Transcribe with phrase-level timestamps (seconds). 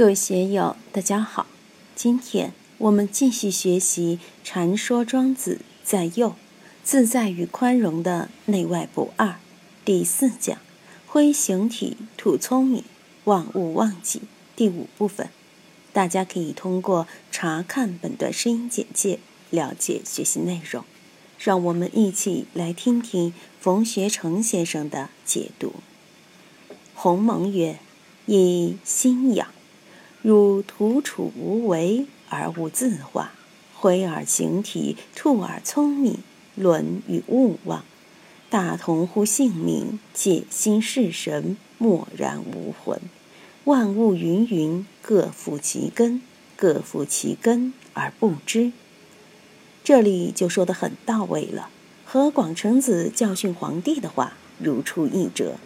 [0.00, 1.46] 各位学友，大家好。
[1.94, 6.36] 今天我们继续学习《禅说庄子在右
[6.82, 9.26] 自在与宽容的内外不二》
[9.84, 10.56] 第四讲
[11.06, 12.82] “灰形体土聪明，
[13.24, 14.22] 万物忘记”
[14.56, 15.28] 第五部分。
[15.92, 19.18] 大家可以通过查看本段声音简介
[19.50, 20.82] 了解学习内容。
[21.38, 25.74] 让我们一起来听听冯学成先生的解读。
[26.94, 27.78] 鸿蒙曰
[28.24, 29.46] ：“以心养。”
[30.22, 33.32] 如土处无为而无自化，
[33.74, 36.18] 灰而形体，兔而聪明，
[36.54, 37.82] 伦与物忘，
[38.50, 43.00] 大同乎性命，解心是神，默然无魂。
[43.64, 46.20] 万物芸芸，各负其根，
[46.54, 48.72] 各负其根而不知。
[49.82, 51.70] 这里就说的很到位了，
[52.04, 55.56] 和广成子教训皇帝的话如出一辙。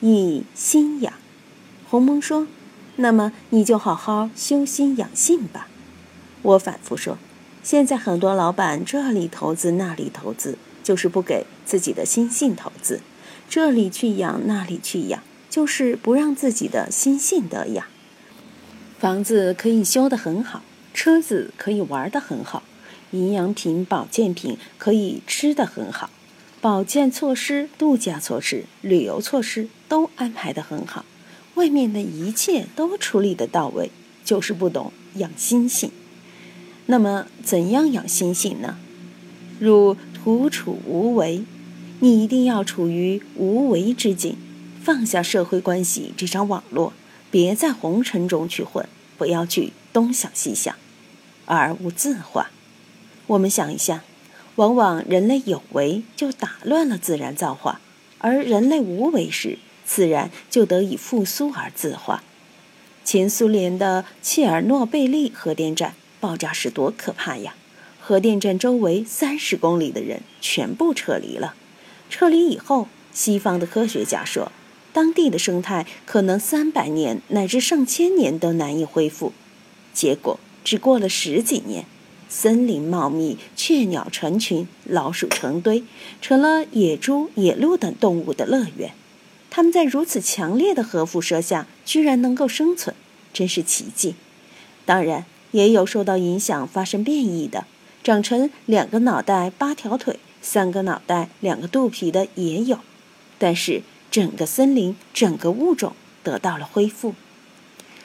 [0.00, 1.14] 以心养，
[1.88, 2.48] 鸿蒙说。
[3.00, 5.68] 那么你就好好修心养性吧。
[6.42, 7.16] 我反复说，
[7.62, 12.98] 现在很多老板这里投资那里投资，就是不给自己的心性投资；
[13.48, 17.86] 这里去养那里去养，就是不让自己的心性得养。
[18.98, 22.64] 房子可以修得很好，车子可以玩得很好，
[23.12, 26.10] 营养品、保健品可以吃得很好，
[26.60, 31.04] 保健措施、度假措施、旅游措施都安排得很好。
[31.58, 33.90] 外面的一切都处理得到位，
[34.24, 35.90] 就是不懂养心性。
[36.86, 38.78] 那么，怎样养心性呢？
[39.58, 41.42] 如土处无为，
[41.98, 44.36] 你一定要处于无为之境，
[44.80, 46.92] 放下社会关系这张网络，
[47.28, 50.76] 别在红尘中去混，不要去东想西想，
[51.46, 52.50] 而无自化。
[53.26, 54.04] 我们想一下，
[54.54, 57.80] 往往人类有为就打乱了自然造化，
[58.18, 59.58] 而人类无为时。
[59.88, 62.22] 自然就得以复苏而自化。
[63.04, 67.54] 前苏联的切尔诺贝利核电站爆炸时多可怕呀！
[67.98, 71.54] 核电站周围三十公里的人全部撤离了。
[72.10, 74.52] 撤离以后，西方的科学家说，
[74.92, 79.32] 当地的生态可能三百年乃至上千年都难以恢复。
[79.94, 81.86] 结果只过了十几年，
[82.28, 85.82] 森林茂密，雀鸟成群，老鼠成堆，
[86.20, 88.92] 成了野猪、野鹿等动物的乐园。
[89.58, 92.94] 他们在如此强烈的核辐射下居然能够生存，
[93.32, 94.14] 真是奇迹。
[94.86, 97.66] 当然，也有受到影响发生变异的，
[98.04, 102.78] 长成两个脑袋八条腿、三个脑袋两个肚皮的也有。
[103.36, 103.82] 但是，
[104.12, 107.16] 整个森林、整个物种得到了恢复。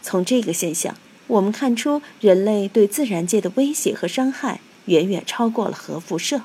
[0.00, 6.40] 从这个现象，我们看出人类对自然界的威胁和伤害远远超过了核辐射。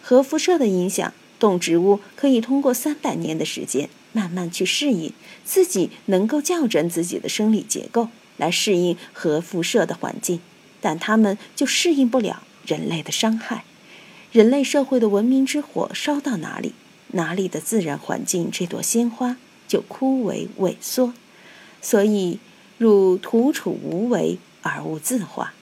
[0.00, 3.90] 核辐射的影响，动植物可以通过三百年的时间。
[4.12, 5.12] 慢慢去适应，
[5.44, 10.40] 自己能够校正自己的生理结构来适应核辐射的环境，
[10.80, 13.64] 但他们就适应不了人类的伤害。
[14.30, 16.74] 人类社会的文明之火烧到哪里，
[17.08, 19.36] 哪里的自然环境这朵鲜花
[19.66, 21.14] 就枯萎萎缩。
[21.80, 22.38] 所以，
[22.76, 25.54] 如土处无为而无自化，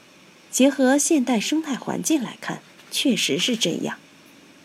[0.50, 3.98] 结合现代生态环境来看，确实是这样。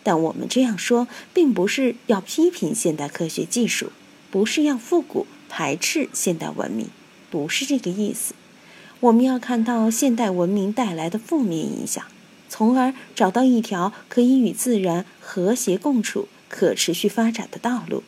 [0.02, 3.92] 但我们这样说，并不是要批评现代科学技术，
[4.30, 6.88] 不是要复古排斥现代文明，
[7.30, 8.34] 不是这个意思。
[9.00, 12.04] 我们要看到现代文明带来的负面影响，
[12.48, 18.02] 从而找到一条可以与自然和谐共处、可持续发展的道路。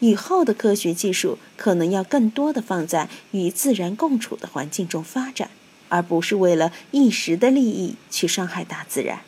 [0.00, 5.50] 以后的科学技术可能要更多的放在与自然共处的环境中发展，
[5.88, 9.20] 而不是为了一时的利益去伤害大自然。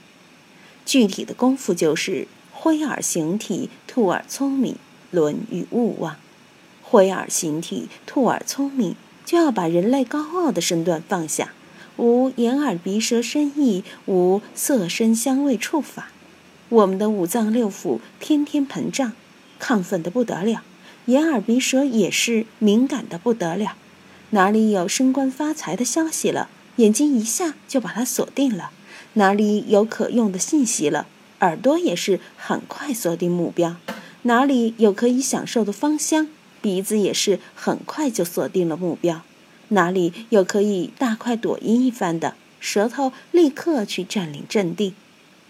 [0.84, 4.76] 具体的功夫就是灰耳形体，兔耳聪明，
[5.10, 6.16] 伦与勿忘。
[6.82, 8.94] 灰耳形体，兔耳聪明，
[9.24, 11.52] 就要把人类高傲的身段放下，
[11.96, 16.08] 无眼耳鼻舌身意，无色声香味触法。
[16.68, 19.12] 我们的五脏六腑天天膨胀，
[19.60, 20.62] 亢奋的不得了，
[21.06, 23.76] 眼耳鼻舌也是敏感的不得了。
[24.30, 28.70] 哪里有升官发财的消息了，眼睛一下就把它锁定了。
[29.14, 31.06] 哪里有可用的信息了，
[31.40, 33.76] 耳朵也是很快锁定目标；
[34.22, 36.28] 哪里有可以享受的芳香，
[36.62, 39.22] 鼻子也是很快就锁定了目标；
[39.68, 44.94] 哪里有可以大快朵颐一番的，舌头立刻去占领阵地。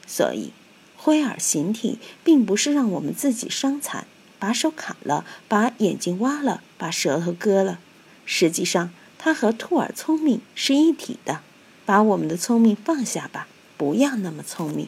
[0.09, 0.51] 所以，
[0.97, 4.07] 灰耳形体并不是让我们自己伤残，
[4.41, 7.79] 把手砍了，把眼睛挖了，把舌头割了。
[8.27, 11.43] 实际上，它和兔耳聪明是一体的。
[11.85, 13.49] 把我们的聪明放下吧。
[13.83, 14.87] 不要那么聪明，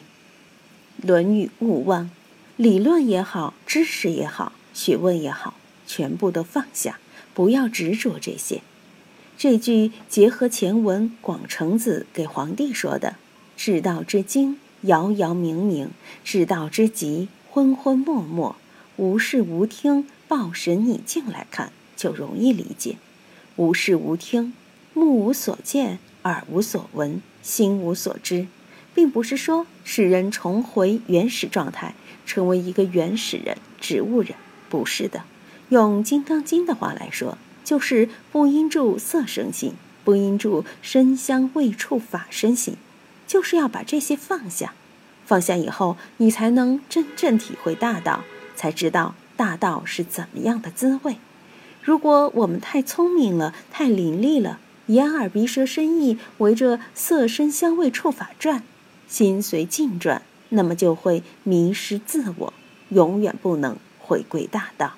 [1.05, 2.09] 《论语》勿忘，
[2.55, 5.55] 理论也好，知识也好，学问也好，
[5.85, 6.97] 全部都放下，
[7.33, 8.61] 不要执着这些。
[9.37, 13.17] 这句结合前文广成子给皇帝说的
[13.57, 15.87] “至道之精，遥遥冥冥；
[16.23, 18.55] 至道之极，昏昏默默。
[18.95, 22.95] 无视无听，抱神以静”来看，就容易理解。
[23.57, 24.53] 无视无听，
[24.93, 28.47] 目无所见，耳无所闻，心无所知，
[28.95, 31.93] 并不是说使人重回原始状态，
[32.25, 34.33] 成为一个原始人、植物人，
[34.69, 35.21] 不是的。
[35.69, 37.37] 用《金刚经》的话来说。
[37.65, 42.75] 就是不因住色生心，不因住身香味触法生心，
[43.25, 44.75] 就是要把这些放下。
[45.25, 48.23] 放下以后，你才能真正体会大道，
[48.55, 51.15] 才知道大道是怎么样的滋味。
[51.81, 58.61] 如果我们太聪明了，太伶俐了，眼耳鼻舌身意围着色身香味触法转，
[59.07, 62.53] 心随境转，那么就会迷失自我，
[62.89, 64.93] 永远不能回归大道。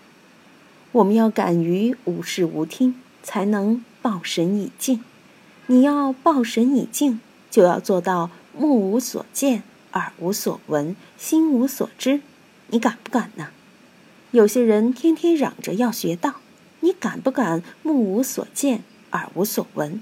[0.93, 5.03] 我们要敢于无视无听，才能抱神以静。
[5.67, 7.19] 你要抱神以静，
[7.51, 12.21] 就要做到目无所见、耳无所闻、心无所知。
[12.69, 13.49] 你敢不敢呢？
[14.31, 16.35] 有些人天天嚷着要学道，
[16.79, 20.01] 你敢不敢目无所见、耳无所闻？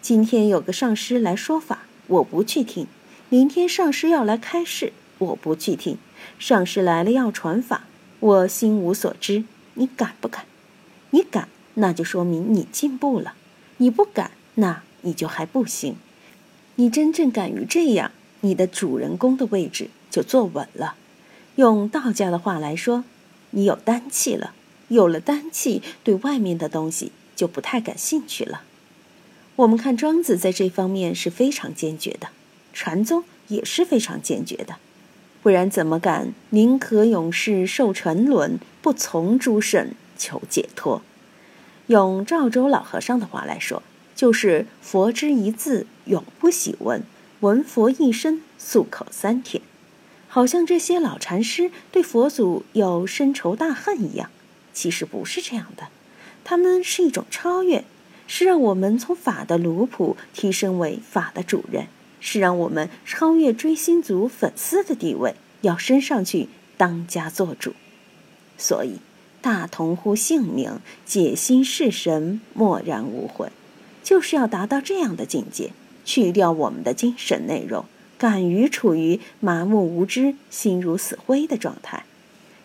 [0.00, 2.86] 今天有个上师来说法，我不去听；
[3.28, 5.98] 明天上师要来开示，我不去听。
[6.38, 7.84] 上师来了要传法，
[8.20, 9.44] 我心无所知。
[9.74, 10.44] 你敢不敢？
[11.10, 13.32] 你敢，那就说明你进步了；
[13.78, 15.96] 你不敢，那你就还不行。
[16.76, 20.96] 你真正敢于这样，你的主人公的位置就坐稳了。
[21.56, 23.04] 用道家的话来说，
[23.50, 24.54] 你有丹气了。
[24.88, 28.62] 有了丹气，对外面的东西就不太感兴趣了。
[29.56, 32.28] 我们看庄子在这方面是非常坚决的，
[32.74, 34.76] 禅宗也是非常坚决的。
[35.42, 41.00] 不然怎么敢宁可永世受沉沦，不从诸圣求解脱？
[41.86, 43.82] 用赵州老和尚的话来说，
[44.14, 47.02] 就是佛之一字永不喜闻，
[47.40, 49.62] 闻佛一声漱口三天。
[50.28, 54.30] 好像这些老禅师对佛祖有深仇大恨一样，
[54.72, 55.88] 其实不是这样的。
[56.42, 57.84] 他们是一种超越，
[58.26, 61.86] 是让我们从法的奴仆提升为法的主人。
[62.26, 66.48] 是让我们超越追星族粉丝的地位，要升上去
[66.78, 67.74] 当家做主。
[68.56, 68.96] 所以，
[69.42, 73.50] 大同乎性命，解心释神，默然无悔，
[74.02, 75.72] 就是要达到这样的境界，
[76.06, 77.84] 去掉我们的精神内容，
[78.16, 82.06] 敢于处于麻木无知、心如死灰的状态。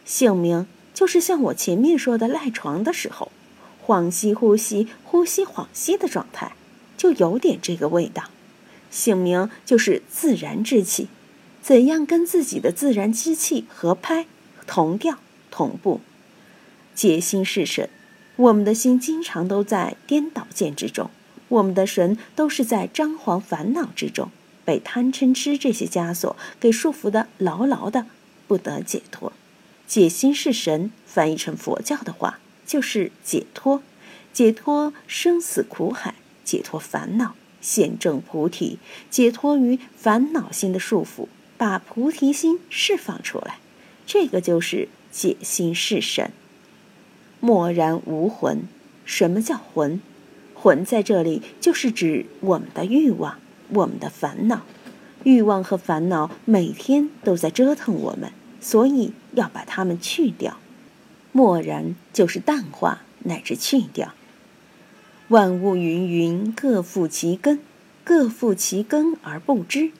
[0.05, 3.29] 性命就是像我前面说的赖床的时候，
[3.85, 6.53] 恍兮呼吸、呼吸恍兮的状态，
[6.95, 8.23] 就有点这个味道。
[8.89, 11.07] 姓名就是自然之气，
[11.61, 14.25] 怎样跟自己的自然之气合拍、
[14.65, 15.19] 同调、
[15.51, 16.01] 同步？
[16.95, 17.89] 解心是神，
[18.35, 21.09] 我们的心经常都在颠倒见之中，
[21.47, 24.31] 我们的神都是在张皇烦恼之中，
[24.65, 28.05] 被贪嗔痴这些枷锁给束缚的牢牢的，
[28.47, 29.31] 不得解脱。
[29.87, 33.81] 解心是神，翻译成佛教的话，就是解脱，
[34.31, 37.35] 解脱生死苦海，解脱烦恼。
[37.61, 38.79] 现证菩提，
[39.09, 41.27] 解脱于烦恼心的束缚，
[41.57, 43.59] 把菩提心释放出来，
[44.05, 46.31] 这个就是解心释神。
[47.39, 48.63] 默然无魂，
[49.05, 50.01] 什么叫魂？
[50.53, 54.63] 魂在这里就是指我们的欲望，我们的烦恼。
[55.23, 58.31] 欲望和烦恼每天都在折腾我们，
[58.61, 60.57] 所以要把它们去掉。
[61.31, 64.13] 默然就是淡化乃至去掉。
[65.29, 67.59] 万物芸芸，各负其根，
[68.03, 69.91] 各负其根而不知。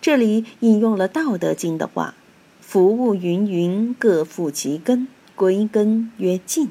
[0.00, 2.14] 这里引用了《道德经》的话
[2.62, 6.68] ：“福物芸芸，各负其根，归根曰静。”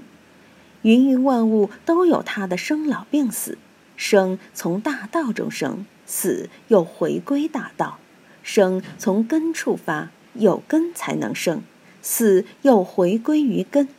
[0.83, 3.57] 芸芸万物都有它的生老病死，
[3.97, 7.99] 生从大道中生，死又回归大道。
[8.41, 11.57] 生从根处发，有根才能生；
[12.01, 13.89] 死又回归于根，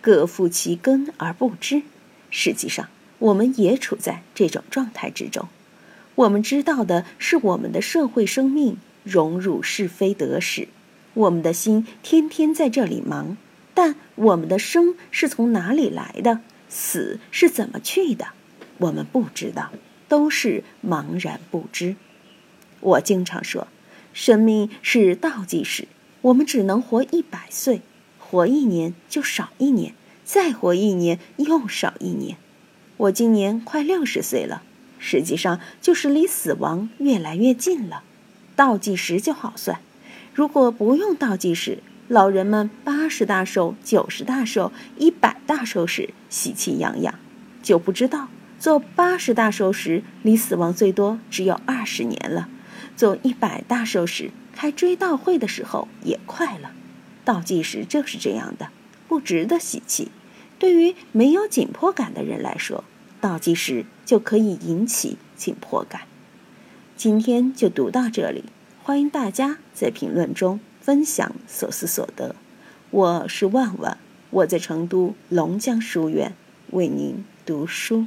[0.00, 1.82] 各负其根而不知。
[2.30, 2.88] 实际上。
[3.18, 5.48] 我们也处在这种状态之中，
[6.14, 10.68] 我们知道的是我们的社会生命融入是非得失，
[11.14, 13.36] 我们的心天天在这里忙，
[13.74, 18.28] 但我们的生是从哪里来的，死是怎么去的，
[18.78, 19.72] 我们不知道，
[20.08, 21.96] 都是茫然不知。
[22.80, 23.66] 我经常说，
[24.12, 25.88] 生命是倒计时，
[26.22, 27.80] 我们只能活一百岁，
[28.18, 29.94] 活一年就少一年，
[30.24, 32.36] 再活一年又少一年。
[32.98, 34.62] 我今年快六十岁了，
[34.98, 38.02] 实际上就是离死亡越来越近了。
[38.56, 39.78] 倒计时就好算，
[40.34, 41.78] 如果不用倒计时，
[42.08, 47.14] 老人们八十大寿、九十大寿、一百大寿时喜气洋洋，
[47.62, 48.26] 就不知道
[48.58, 52.48] 做八十大寿时，离死亡最多只有二十年了；
[52.96, 56.72] 做一百大寿时，开追悼会的时候也快了。
[57.24, 58.70] 倒计时正是这样的，
[59.06, 60.10] 不值得喜气。
[60.58, 62.82] 对于没有紧迫感的人来说，
[63.20, 66.02] 倒计时就可以引起紧迫感。
[66.96, 68.44] 今天就读到这里，
[68.82, 72.34] 欢迎大家在评论中分享所思所得。
[72.90, 73.98] 我是万万，
[74.30, 76.34] 我在成都龙江书院
[76.70, 78.06] 为您读书。